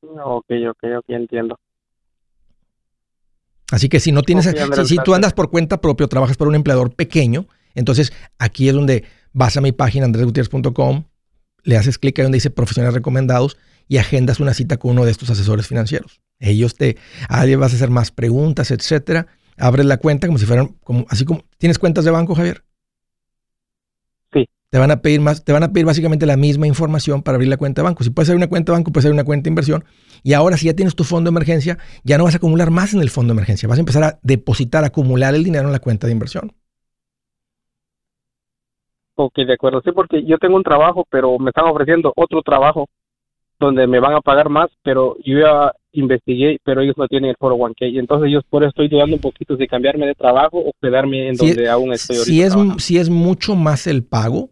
[0.03, 1.59] Ok, ok, ok, entiendo.
[3.70, 6.55] Así que si no tienes, si, si, tú andas por cuenta propia trabajas para un
[6.55, 11.05] empleador pequeño, entonces aquí es donde vas a mi página andresgutierrez.com,
[11.62, 13.57] le haces clic ahí donde dice profesionales recomendados
[13.88, 16.20] y agendas una cita con uno de estos asesores financieros.
[16.38, 16.96] Ellos te,
[17.29, 19.27] a vas a hacer más preguntas, etcétera.
[19.59, 22.64] Abres la cuenta como si fueran, como, así como, ¿tienes cuentas de banco, Javier?
[24.33, 24.48] Sí.
[24.70, 27.48] Te van a pedir más, te van a pedir básicamente la misma información para abrir
[27.48, 28.03] la cuenta de banco.
[28.03, 29.85] Si puedes abrir una cuenta de banco, puedes abrir una cuenta de inversión.
[30.25, 32.94] Y ahora, si ya tienes tu fondo de emergencia, ya no vas a acumular más
[32.94, 33.68] en el fondo de emergencia.
[33.68, 36.53] Vas a empezar a depositar, a acumular el dinero en la cuenta de inversión.
[39.14, 39.83] Ok, de acuerdo.
[39.85, 42.88] Sí, porque yo tengo un trabajo, pero me están ofreciendo otro trabajo
[43.61, 47.37] donde me van a pagar más, pero yo ya investigué, pero ellos no tienen el
[47.37, 47.92] 401k.
[47.92, 51.29] Y entonces yo por eso estoy dudando un poquito si cambiarme de trabajo o quedarme
[51.29, 52.33] en donde aún estoy ahorita.
[52.33, 54.51] Si es, si es mucho más el pago,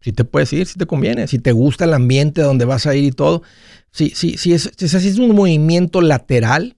[0.00, 2.94] si te puedes ir, si te conviene, si te gusta el ambiente donde vas a
[2.94, 3.42] ir y todo.
[3.90, 6.76] Si, si, si, es, si es un movimiento lateral,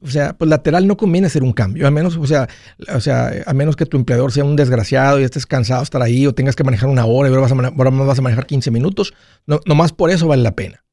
[0.00, 2.48] o sea, pues lateral no conviene hacer un cambio, al menos, o sea,
[2.94, 6.02] o sea, a menos que tu empleador sea un desgraciado y estés cansado de estar
[6.02, 8.22] ahí o tengas que manejar una hora y ahora, vas a, ahora más vas a
[8.22, 9.14] manejar 15 minutos,
[9.46, 10.84] no, nomás por eso vale la pena.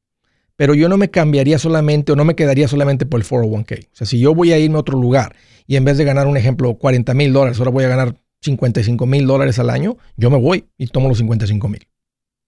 [0.57, 3.87] Pero yo no me cambiaría solamente o no me quedaría solamente por el 401k.
[3.87, 5.35] O sea, si yo voy a irme a otro lugar
[5.67, 9.05] y en vez de ganar un ejemplo 40 mil dólares, ahora voy a ganar 55
[9.05, 11.87] mil dólares al año, yo me voy y tomo los 55 mil.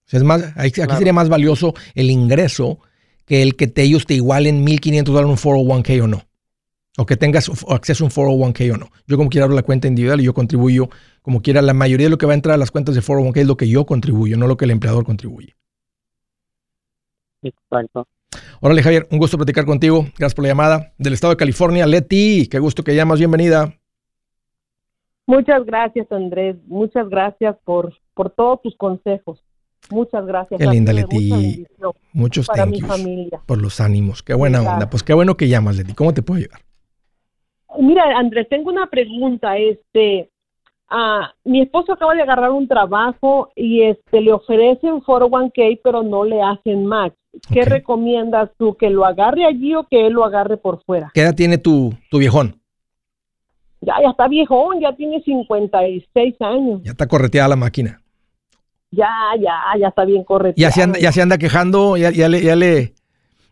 [0.06, 2.78] O sea, es más, aquí sería más valioso el ingreso
[3.26, 6.27] que el que te, ellos te igualen 1.500 dólares un 401k o no
[6.98, 8.90] o que tengas acceso a un 401k o no.
[9.06, 10.90] Yo como quiera abro la cuenta individual y yo contribuyo
[11.22, 11.62] como quiera.
[11.62, 13.56] La mayoría de lo que va a entrar a las cuentas de 401k es lo
[13.56, 15.54] que yo contribuyo, no lo que el empleador contribuye.
[17.42, 18.08] Exacto.
[18.60, 20.06] Órale, Javier, un gusto platicar contigo.
[20.18, 20.92] Gracias por la llamada.
[20.98, 23.20] Del estado de California, Leti, qué gusto que llamas.
[23.20, 23.74] Bienvenida.
[25.26, 26.56] Muchas gracias, Andrés.
[26.66, 29.44] Muchas gracias por, por todos tus consejos.
[29.90, 30.58] Muchas gracias.
[30.58, 31.64] Qué linda, Leti.
[32.12, 33.40] Muchos para mi familia.
[33.46, 34.24] por los ánimos.
[34.24, 34.90] Qué buena onda.
[34.90, 35.94] Pues qué bueno que llamas, Leti.
[35.94, 36.67] ¿Cómo te puedo ayudar?
[37.78, 39.56] Mira, Andrés, tengo una pregunta.
[39.58, 40.30] Este,
[40.90, 46.24] Ah, mi esposo acaba de agarrar un trabajo y este le ofrecen 401k, pero no
[46.24, 47.12] le hacen match.
[47.52, 48.74] ¿Qué recomiendas tú?
[48.74, 51.10] ¿Que lo agarre allí o que él lo agarre por fuera?
[51.12, 52.58] ¿Qué edad tiene tu, tu viejón?
[53.82, 56.80] Ya, ya está viejón, ya tiene 56 años.
[56.82, 58.00] Ya está correteada la máquina.
[58.90, 60.70] Ya, ya, ya está bien correteada.
[60.70, 61.98] ¿Ya se anda, ya se anda quejando?
[61.98, 62.94] ¿Ya, ya, le, ya, le,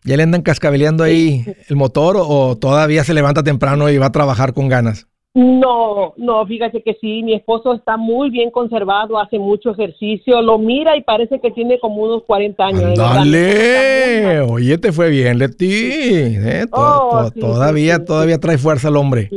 [0.07, 4.11] ¿Ya le andan cascabeleando ahí el motor o todavía se levanta temprano y va a
[4.13, 5.05] trabajar con ganas?
[5.33, 10.59] No, no, fíjate que sí, mi esposo está muy bien conservado, hace mucho ejercicio, lo
[10.59, 12.97] mira y parece que tiene como unos 40 años.
[12.97, 15.89] Dale, oye, te fue bien, Leti.
[15.91, 16.65] ¿eh?
[16.71, 19.29] Oh, todavía, todavía trae fuerza el hombre.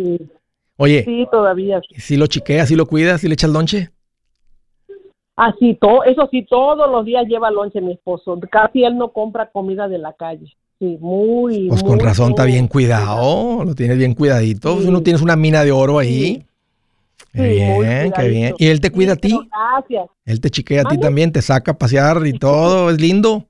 [0.76, 1.02] Oye.
[1.02, 1.80] Sí, todavía.
[1.96, 3.90] ¿Si lo chiquea, si lo cuida, si le echa el lonche?
[5.34, 8.38] Así, todo, eso sí, todos los días lleva lonche mi esposo.
[8.52, 10.56] Casi él no compra comida de la calle.
[10.80, 11.68] Sí, muy.
[11.68, 14.80] Pues con razón está bien cuidado, lo tienes bien cuidadito.
[14.80, 16.46] Si no tienes una mina de oro ahí.
[17.34, 18.54] Qué bien, qué bien.
[18.58, 19.38] ¿Y él te cuida a ti?
[19.50, 20.06] Gracias.
[20.24, 23.44] Él te chiquea a ti también, te saca a pasear y todo, es lindo.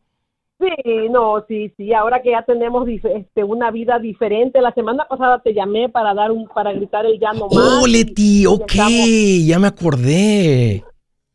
[0.59, 1.95] Sí, no, sí, sí.
[1.95, 6.33] Ahora que ya tenemos este, una vida diferente, la semana pasada te llamé para dar
[6.33, 7.81] un, para gritar el ya no más.
[7.81, 8.73] Oh, Leti, ok,
[9.47, 10.83] ya me acordé.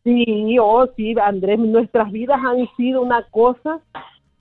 [0.03, 3.79] Sí, oh, sí, Andrés, nuestras vidas han sido una cosa,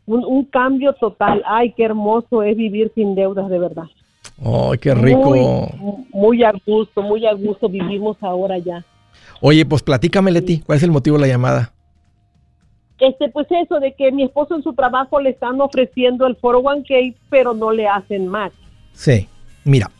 [0.06, 1.42] un, cambio total.
[1.46, 3.84] Ay, qué hermoso es vivir sin deudas, de verdad.
[4.38, 5.30] Ay, qué rico.
[5.30, 8.84] Muy, muy a gusto, muy a gusto vivimos ahora ya.
[9.40, 11.72] Oye, pues platícame, Leti, ¿cuál es el motivo de la llamada?
[12.98, 17.14] Este, pues eso de que mi esposo en su trabajo le están ofreciendo el 401k,
[17.28, 18.52] pero no le hacen más.
[18.92, 19.28] Sí,
[19.64, 19.90] mira.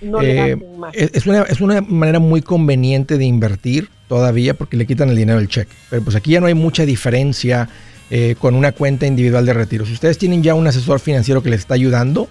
[0.00, 0.56] Eh,
[0.92, 5.38] es, una, es una manera muy conveniente de invertir todavía porque le quitan el dinero
[5.38, 5.72] del cheque.
[5.90, 7.68] Pero pues aquí ya no hay mucha diferencia
[8.14, 9.86] eh, con una cuenta individual de retiro.
[9.86, 12.28] Si ustedes tienen ya un asesor financiero que les está ayudando,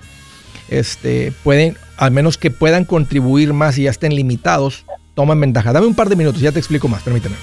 [0.69, 5.73] este, pueden, al menos que puedan contribuir más y ya estén limitados, toman ventaja.
[5.73, 7.35] Dame un par de minutos, ya te explico más, permíteme.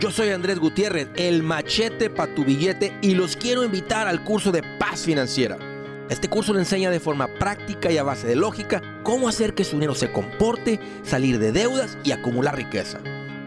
[0.00, 4.50] Yo soy Andrés Gutiérrez, el machete para tu billete y los quiero invitar al curso
[4.50, 5.58] de paz financiera.
[6.08, 9.64] Este curso le enseña de forma práctica y a base de lógica cómo hacer que
[9.64, 12.98] su dinero se comporte, salir de deudas y acumular riqueza.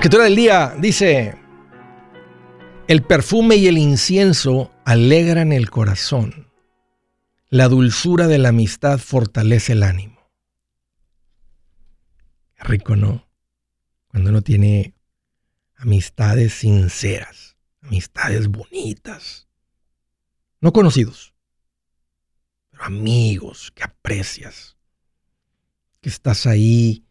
[0.00, 1.36] Escritura del día dice,
[2.88, 6.50] el perfume y el incienso alegran el corazón.
[7.50, 10.18] La dulzura de la amistad fortalece el ánimo.
[12.60, 13.28] rico, ¿no?
[14.08, 14.94] Cuando uno tiene
[15.76, 19.48] amistades sinceras, amistades bonitas,
[20.62, 21.34] no conocidos,
[22.70, 24.78] pero amigos que aprecias,
[26.00, 27.04] que estás ahí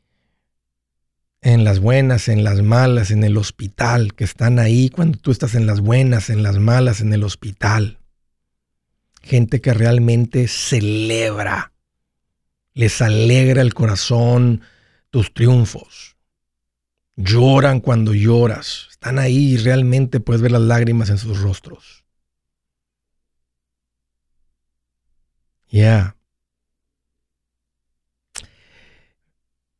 [1.41, 5.55] en las buenas, en las malas, en el hospital, que están ahí cuando tú estás
[5.55, 7.99] en las buenas, en las malas, en el hospital.
[9.21, 11.71] Gente que realmente celebra,
[12.73, 14.61] les alegra el corazón
[15.09, 16.17] tus triunfos.
[17.15, 22.05] Lloran cuando lloras, están ahí y realmente puedes ver las lágrimas en sus rostros.
[25.69, 26.15] Ya.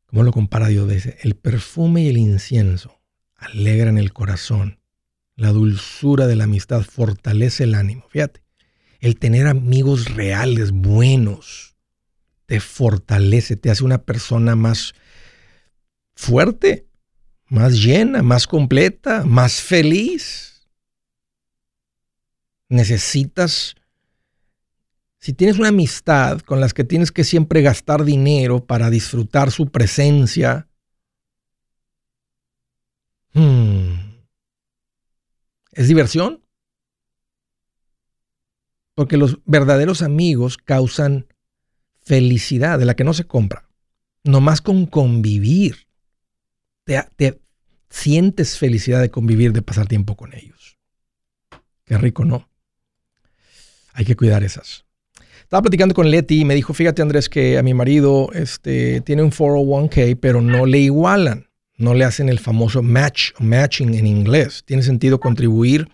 [0.10, 0.90] ¿Cómo lo compara Dios?
[0.90, 3.00] Dice, el perfume y el incienso
[3.36, 4.80] alegran el corazón.
[5.36, 8.06] La dulzura de la amistad fortalece el ánimo.
[8.10, 8.42] Fíjate,
[9.00, 11.76] el tener amigos reales, buenos,
[12.48, 14.94] te fortalece, te hace una persona más
[16.16, 16.88] fuerte,
[17.46, 20.68] más llena, más completa, más feliz.
[22.68, 23.76] Necesitas
[25.20, 29.70] si tienes una amistad con las que tienes que siempre gastar dinero para disfrutar su
[29.70, 30.70] presencia,
[33.34, 33.92] hmm,
[35.74, 36.42] ¿es diversión?
[38.96, 41.28] Porque los verdaderos amigos causan
[42.02, 43.70] felicidad de la que no se compra,
[44.24, 45.88] nomás con convivir.
[46.86, 47.42] te,
[47.90, 50.78] sientes felicidad de convivir, de pasar tiempo con ellos.
[51.84, 52.50] Qué rico, ¿no?
[53.94, 54.86] Hay que cuidar esas.
[55.50, 59.24] Estaba platicando con Leti y me dijo, fíjate Andrés, que a mi marido este, tiene
[59.24, 64.62] un 401k, pero no le igualan, no le hacen el famoso match, matching en inglés.
[64.64, 65.90] Tiene sentido contribuir.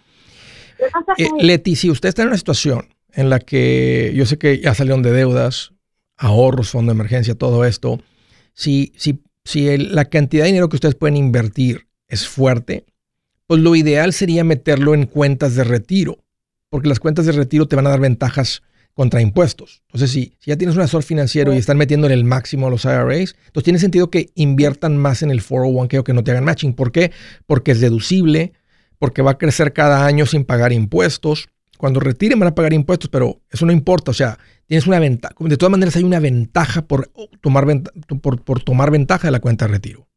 [1.17, 4.75] Eh, Leti, si usted está en una situación en la que yo sé que ya
[4.75, 5.71] salieron de deudas,
[6.17, 8.01] ahorros, fondo de emergencia, todo esto,
[8.53, 12.83] si, si, si la cantidad de dinero que ustedes pueden invertir es fuerte,
[13.47, 16.17] pues lo ideal sería meterlo en cuentas de retiro,
[16.69, 18.61] porque las cuentas de retiro te van a dar ventajas
[18.95, 19.83] contra impuestos.
[19.87, 22.69] Entonces, si, si ya tienes un asesor financiero y están metiendo en el máximo a
[22.69, 26.31] los IRAs, entonces tiene sentido que inviertan más en el 401k o que no te
[26.31, 26.73] hagan matching.
[26.73, 27.11] ¿Por qué?
[27.45, 28.53] Porque es deducible,
[28.97, 31.49] porque va a crecer cada año sin pagar impuestos.
[31.77, 34.11] Cuando retiren van a pagar impuestos, pero eso no importa.
[34.11, 35.35] O sea, tienes una ventaja.
[35.39, 37.65] De todas maneras, hay una ventaja por tomar,
[38.21, 40.07] por, por tomar ventaja de la cuenta de retiro.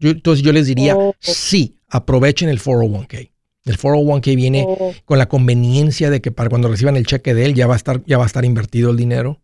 [0.00, 1.14] entonces, yo les diría, oh.
[1.20, 3.33] sí, aprovechen el 401k.
[3.64, 4.92] El 401k viene oh.
[5.04, 7.76] con la conveniencia de que para cuando reciban el cheque de él ya va a
[7.76, 9.40] estar, ya va a estar invertido el dinero.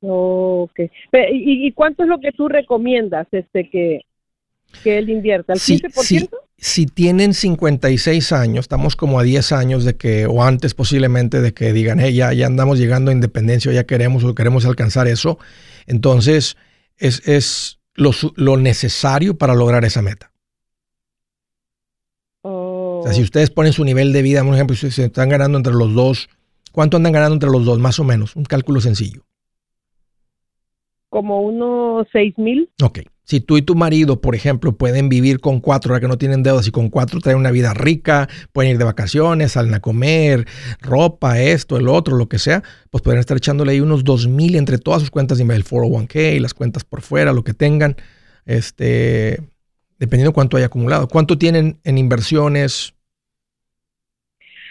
[0.00, 0.80] Ok.
[1.32, 4.00] ¿Y, cuánto es lo que tú recomiendas este que,
[4.82, 5.52] que él invierta?
[5.54, 6.28] ¿El 15%?
[6.56, 11.54] Si, tienen 56 años, estamos como a 10 años de que, o antes posiblemente de
[11.54, 15.06] que digan, hey, ya, ya andamos llegando a independencia, o ya queremos o queremos alcanzar
[15.06, 15.38] eso,
[15.86, 16.56] entonces
[16.96, 20.33] es, es lo, lo necesario para lograr esa meta
[23.12, 25.94] si ustedes ponen su nivel de vida, por ejemplo, si se están ganando entre los
[25.94, 26.28] dos,
[26.72, 27.78] ¿cuánto andan ganando entre los dos?
[27.78, 29.22] Más o menos, un cálculo sencillo.
[31.08, 32.70] Como unos seis mil.
[32.82, 33.00] Ok.
[33.26, 36.42] Si tú y tu marido, por ejemplo, pueden vivir con cuatro, ahora que no tienen
[36.42, 40.46] deudas, y con cuatro traen una vida rica, pueden ir de vacaciones, salen a comer,
[40.80, 44.56] ropa, esto, el otro, lo que sea, pues pueden estar echándole ahí unos dos mil
[44.56, 47.96] entre todas sus cuentas de email, 401k, las cuentas por fuera, lo que tengan.
[48.44, 49.40] Este,
[49.98, 51.08] dependiendo cuánto haya acumulado.
[51.08, 52.93] ¿Cuánto tienen en inversiones?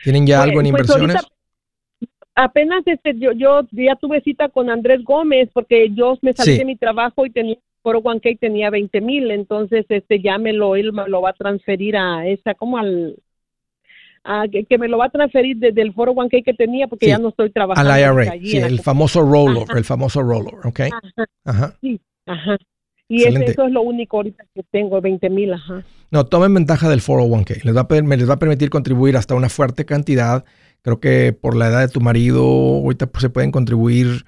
[0.03, 1.17] ¿Tienen ya algo en pues inversiones?
[2.35, 6.65] apenas este, yo, yo ya tuve cita con Andrés Gómez porque yo me salí de
[6.65, 10.77] mi trabajo y tenía por One k tenía 20 mil, entonces este ya me lo,
[10.77, 13.17] él me lo va a transferir a esa, como al,
[14.49, 17.29] que, me lo va a transferir desde el foro 1K que tenía porque ya no
[17.29, 17.91] estoy trabajando.
[17.91, 20.79] Al IRA, sí, el famoso rollover, el famoso rollover, ¿ok?
[21.43, 21.75] Ajá.
[21.81, 22.57] Sí, ajá.
[23.07, 25.83] Y eso es lo único ahorita que tengo, 20 mil, ajá.
[26.09, 27.63] No, tomen ventaja del 401k.
[27.63, 30.45] Les va, a, les va a permitir contribuir hasta una fuerte cantidad.
[30.81, 34.25] Creo que por la edad de tu marido, ahorita pues, se pueden contribuir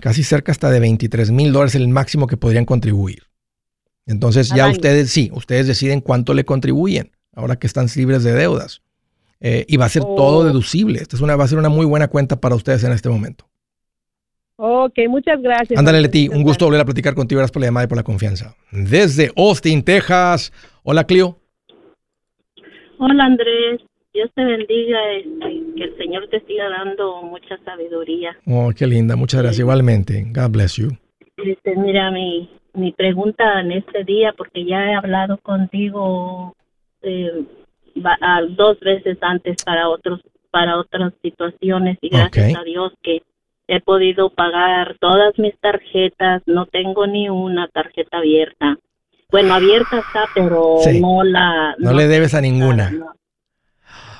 [0.00, 3.24] casi cerca hasta de 23 mil dólares, el máximo que podrían contribuir.
[4.06, 8.82] Entonces ya ustedes, sí, ustedes deciden cuánto le contribuyen, ahora que están libres de deudas.
[9.40, 10.44] Eh, y va a ser todo oh.
[10.44, 11.00] deducible.
[11.00, 13.48] Esta es una, va a ser una muy buena cuenta para ustedes en este momento.
[14.56, 15.78] Ok, muchas gracias.
[15.78, 17.38] Ándale, Leti, un gusto volver a platicar contigo.
[17.38, 18.56] Gracias por la llamada y por la confianza.
[18.72, 20.52] Desde Austin, Texas.
[20.82, 21.36] Hola, Clio.
[22.98, 23.82] Hola, Andrés.
[24.14, 28.34] Dios te bendiga, este, que el Señor te siga dando mucha sabiduría.
[28.46, 29.60] Oh, qué linda, muchas gracias.
[29.60, 30.88] Igualmente, God bless you.
[31.36, 36.56] Este, mira, mi, mi pregunta en este día, porque ya he hablado contigo
[37.02, 37.44] eh,
[38.56, 43.22] dos veces antes para otros para otras situaciones y gracias a Dios que
[43.68, 48.78] he podido pagar todas mis tarjetas, no tengo ni una tarjeta abierta.
[49.30, 51.74] Bueno, abierta está, pero no la...
[51.78, 52.92] No, le debes a ninguna.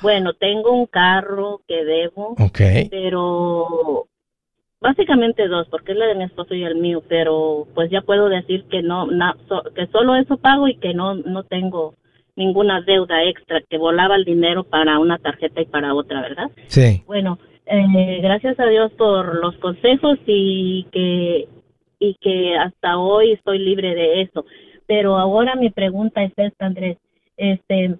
[0.01, 2.35] Bueno, tengo un carro que debo,
[2.91, 4.07] pero
[4.79, 8.29] básicamente dos, porque es la de mi esposo y el mío, pero pues ya puedo
[8.29, 9.07] decir que no,
[9.75, 11.95] que solo eso pago y que no, no tengo
[12.35, 16.51] ninguna deuda extra, que volaba el dinero para una tarjeta y para otra, ¿verdad?
[16.67, 17.01] Sí.
[17.07, 17.39] Bueno,
[17.69, 21.47] eh, gracias a Dios por los consejos y que
[21.99, 24.45] y que hasta hoy estoy libre de eso.
[24.85, 26.97] Pero ahora mi pregunta es esta, Andrés.
[27.35, 27.97] Este,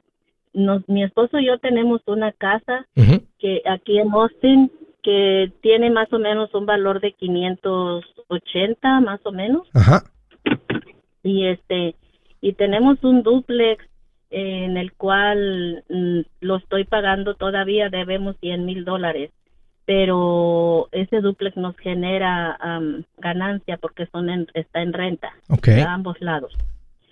[0.54, 2.88] nos, mi esposo y yo tenemos una casa
[3.40, 4.72] que aquí en Austin
[5.04, 9.68] que tiene más o menos un valor de 580 más o menos.
[9.74, 10.04] Ajá.
[11.24, 11.96] Y este
[12.40, 13.84] y tenemos un duplex
[14.30, 19.32] en el cual mm, lo estoy pagando todavía, debemos 100 mil dólares
[19.88, 22.60] pero ese duplex nos genera
[23.18, 26.54] ganancia porque son está en renta a ambos lados.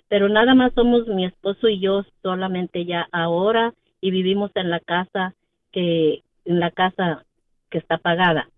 [0.08, 3.72] Pero nada más somos mi esposo y yo solamente ya ahora
[4.02, 5.32] y vivimos en la casa
[5.72, 7.24] que en la casa
[7.70, 8.50] que está pagada.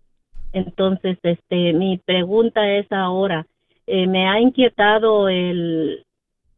[0.51, 3.47] Entonces, este, mi pregunta es ahora,
[3.87, 6.03] eh, me ha inquietado el,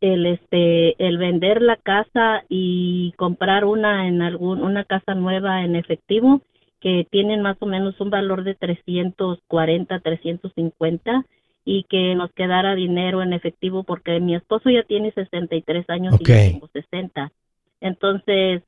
[0.02, 5.76] el, este, el vender la casa y comprar una en algún, una casa nueva en
[5.76, 6.42] efectivo
[6.82, 11.26] que tienen más o menos un valor de 340, 350
[11.64, 16.26] y que nos quedara dinero en efectivo porque mi esposo ya tiene 63 años y
[16.26, 17.32] yo tengo 60.
[17.82, 18.62] Entonces,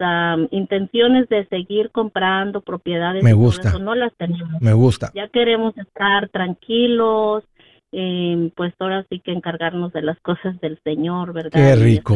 [0.51, 3.77] intenciones de seguir comprando propiedades, me gusta.
[3.77, 4.61] no las tenemos.
[4.61, 5.11] Me gusta.
[5.13, 7.43] Ya queremos estar tranquilos,
[7.91, 11.51] eh, pues ahora sí que encargarnos de las cosas del Señor, ¿verdad?
[11.51, 12.15] Qué rico.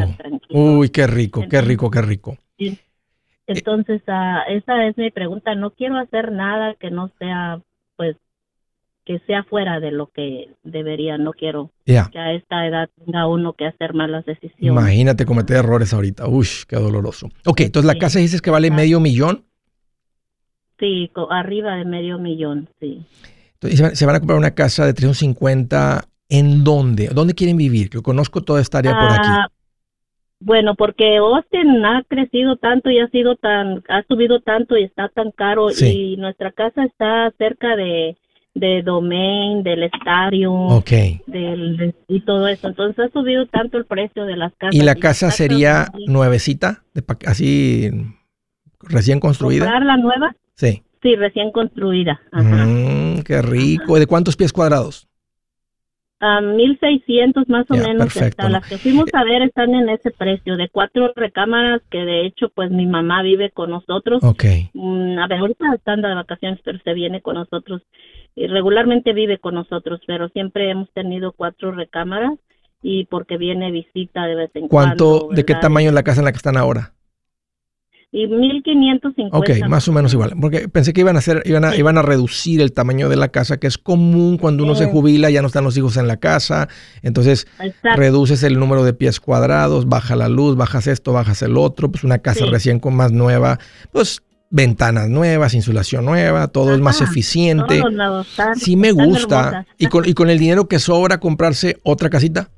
[0.49, 2.37] Uy, qué rico, qué rico, qué rico.
[3.47, 5.55] Entonces, ah, esa es mi pregunta.
[5.55, 7.61] No quiero hacer nada que no sea,
[7.95, 8.17] pues,
[9.05, 11.17] que sea fuera de lo que debería.
[11.17, 14.81] No quiero que a esta edad tenga uno que hacer malas decisiones.
[14.83, 16.27] Imagínate cometer errores ahorita.
[16.27, 17.29] Uy, qué doloroso.
[17.45, 19.45] Ok, entonces la casa dices que vale medio millón.
[20.77, 23.05] Sí, arriba de medio millón, sí.
[23.53, 26.03] Entonces, se van a comprar una casa de 350.
[26.29, 27.07] ¿En dónde?
[27.07, 27.89] ¿Dónde quieren vivir?
[27.89, 29.29] Yo conozco toda esta área por aquí.
[30.39, 35.09] Bueno, porque Austin ha crecido tanto y ha sido tan, ha subido tanto y está
[35.09, 38.17] tan caro y nuestra casa está cerca de,
[38.53, 40.83] de Domain, del estadio,
[41.25, 42.67] del, y todo eso.
[42.67, 44.75] Entonces ha subido tanto el precio de las casas.
[44.75, 46.83] ¿Y la casa sería nuevecita,
[47.25, 47.89] así
[48.81, 49.65] recién construida?
[49.65, 50.35] ¿Comprar la nueva?
[50.53, 50.83] Sí.
[51.01, 52.19] Sí, recién construida.
[52.31, 53.99] Mm, qué rico.
[53.99, 55.06] ¿De cuántos pies cuadrados?
[56.19, 60.67] A 1600 más o menos las que fuimos a ver están en ese precio de
[60.69, 64.23] cuatro recámaras que de hecho pues mi mamá vive con nosotros.
[64.23, 64.69] Okay.
[64.73, 67.83] Mm, a ver ahorita están de vacaciones pero se viene con nosotros
[68.35, 72.33] y regularmente vive con nosotros pero siempre hemos tenido cuatro recámaras
[72.81, 76.21] y porque viene visita de vez en cuando ¿cuánto de qué tamaño es la casa
[76.21, 76.93] en la que están ahora
[78.11, 79.37] y 1550.
[79.37, 80.33] Ok, más o menos igual.
[80.39, 83.27] Porque pensé que iban a hacer, iban a, iban a reducir el tamaño de la
[83.29, 86.17] casa, que es común cuando uno se jubila, ya no están los hijos en la
[86.17, 86.69] casa.
[87.01, 87.47] Entonces
[87.95, 91.91] reduces el número de pies cuadrados, baja la luz, bajas esto, bajas el otro.
[91.91, 93.59] Pues una casa recién con más nueva,
[93.91, 97.83] pues ventanas nuevas, insulación nueva, todo es más eficiente.
[98.55, 99.65] sí me gusta.
[99.77, 102.49] ¿Y con, ¿Y con el dinero que sobra comprarse otra casita?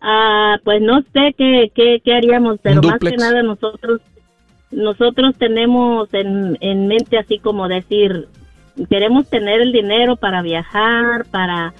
[0.00, 4.00] Ah, pues no sé qué, qué, qué haríamos, pero más que nada nosotros
[4.70, 8.28] nosotros tenemos en, en mente así como decir,
[8.88, 11.72] queremos tener el dinero para viajar, para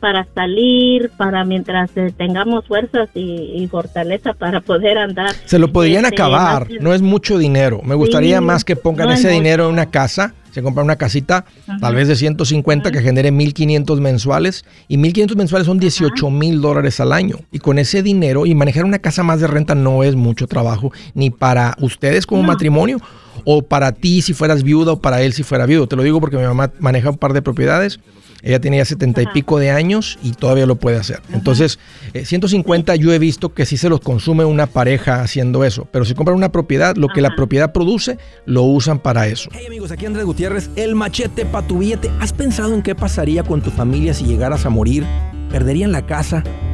[0.00, 5.32] para salir, para mientras eh, tengamos fuerzas y, fortaleza para poder andar.
[5.44, 7.80] Se lo podrían este, acabar, no es mucho dinero.
[7.84, 11.44] Me gustaría más que pongan ese dinero en una casa se compra una casita,
[11.80, 14.64] tal vez de 150, que genere 1.500 mensuales.
[14.86, 17.36] Y 1.500 mensuales son 18 mil dólares al año.
[17.50, 20.92] Y con ese dinero, y manejar una casa más de renta no es mucho trabajo,
[21.14, 22.98] ni para ustedes como matrimonio,
[23.44, 25.86] o para ti si fueras viuda, o para él si fuera viudo.
[25.86, 28.00] Te lo digo porque mi mamá maneja un par de propiedades
[28.42, 31.22] ella tiene ya 70 y pico de años y todavía lo puede hacer.
[31.32, 31.78] Entonces,
[32.12, 35.86] 150 eh, yo he visto que sí se los consume una pareja haciendo eso.
[35.92, 39.48] Pero si compran una propiedad, lo que la propiedad produce, lo usan para eso.
[39.52, 42.10] Hey amigos, aquí Andrés Gutiérrez, el machete para tu billete.
[42.20, 45.06] ¿Has pensado en qué pasaría con tu familia si llegaras a morir?
[45.50, 46.42] ¿Perderían la casa?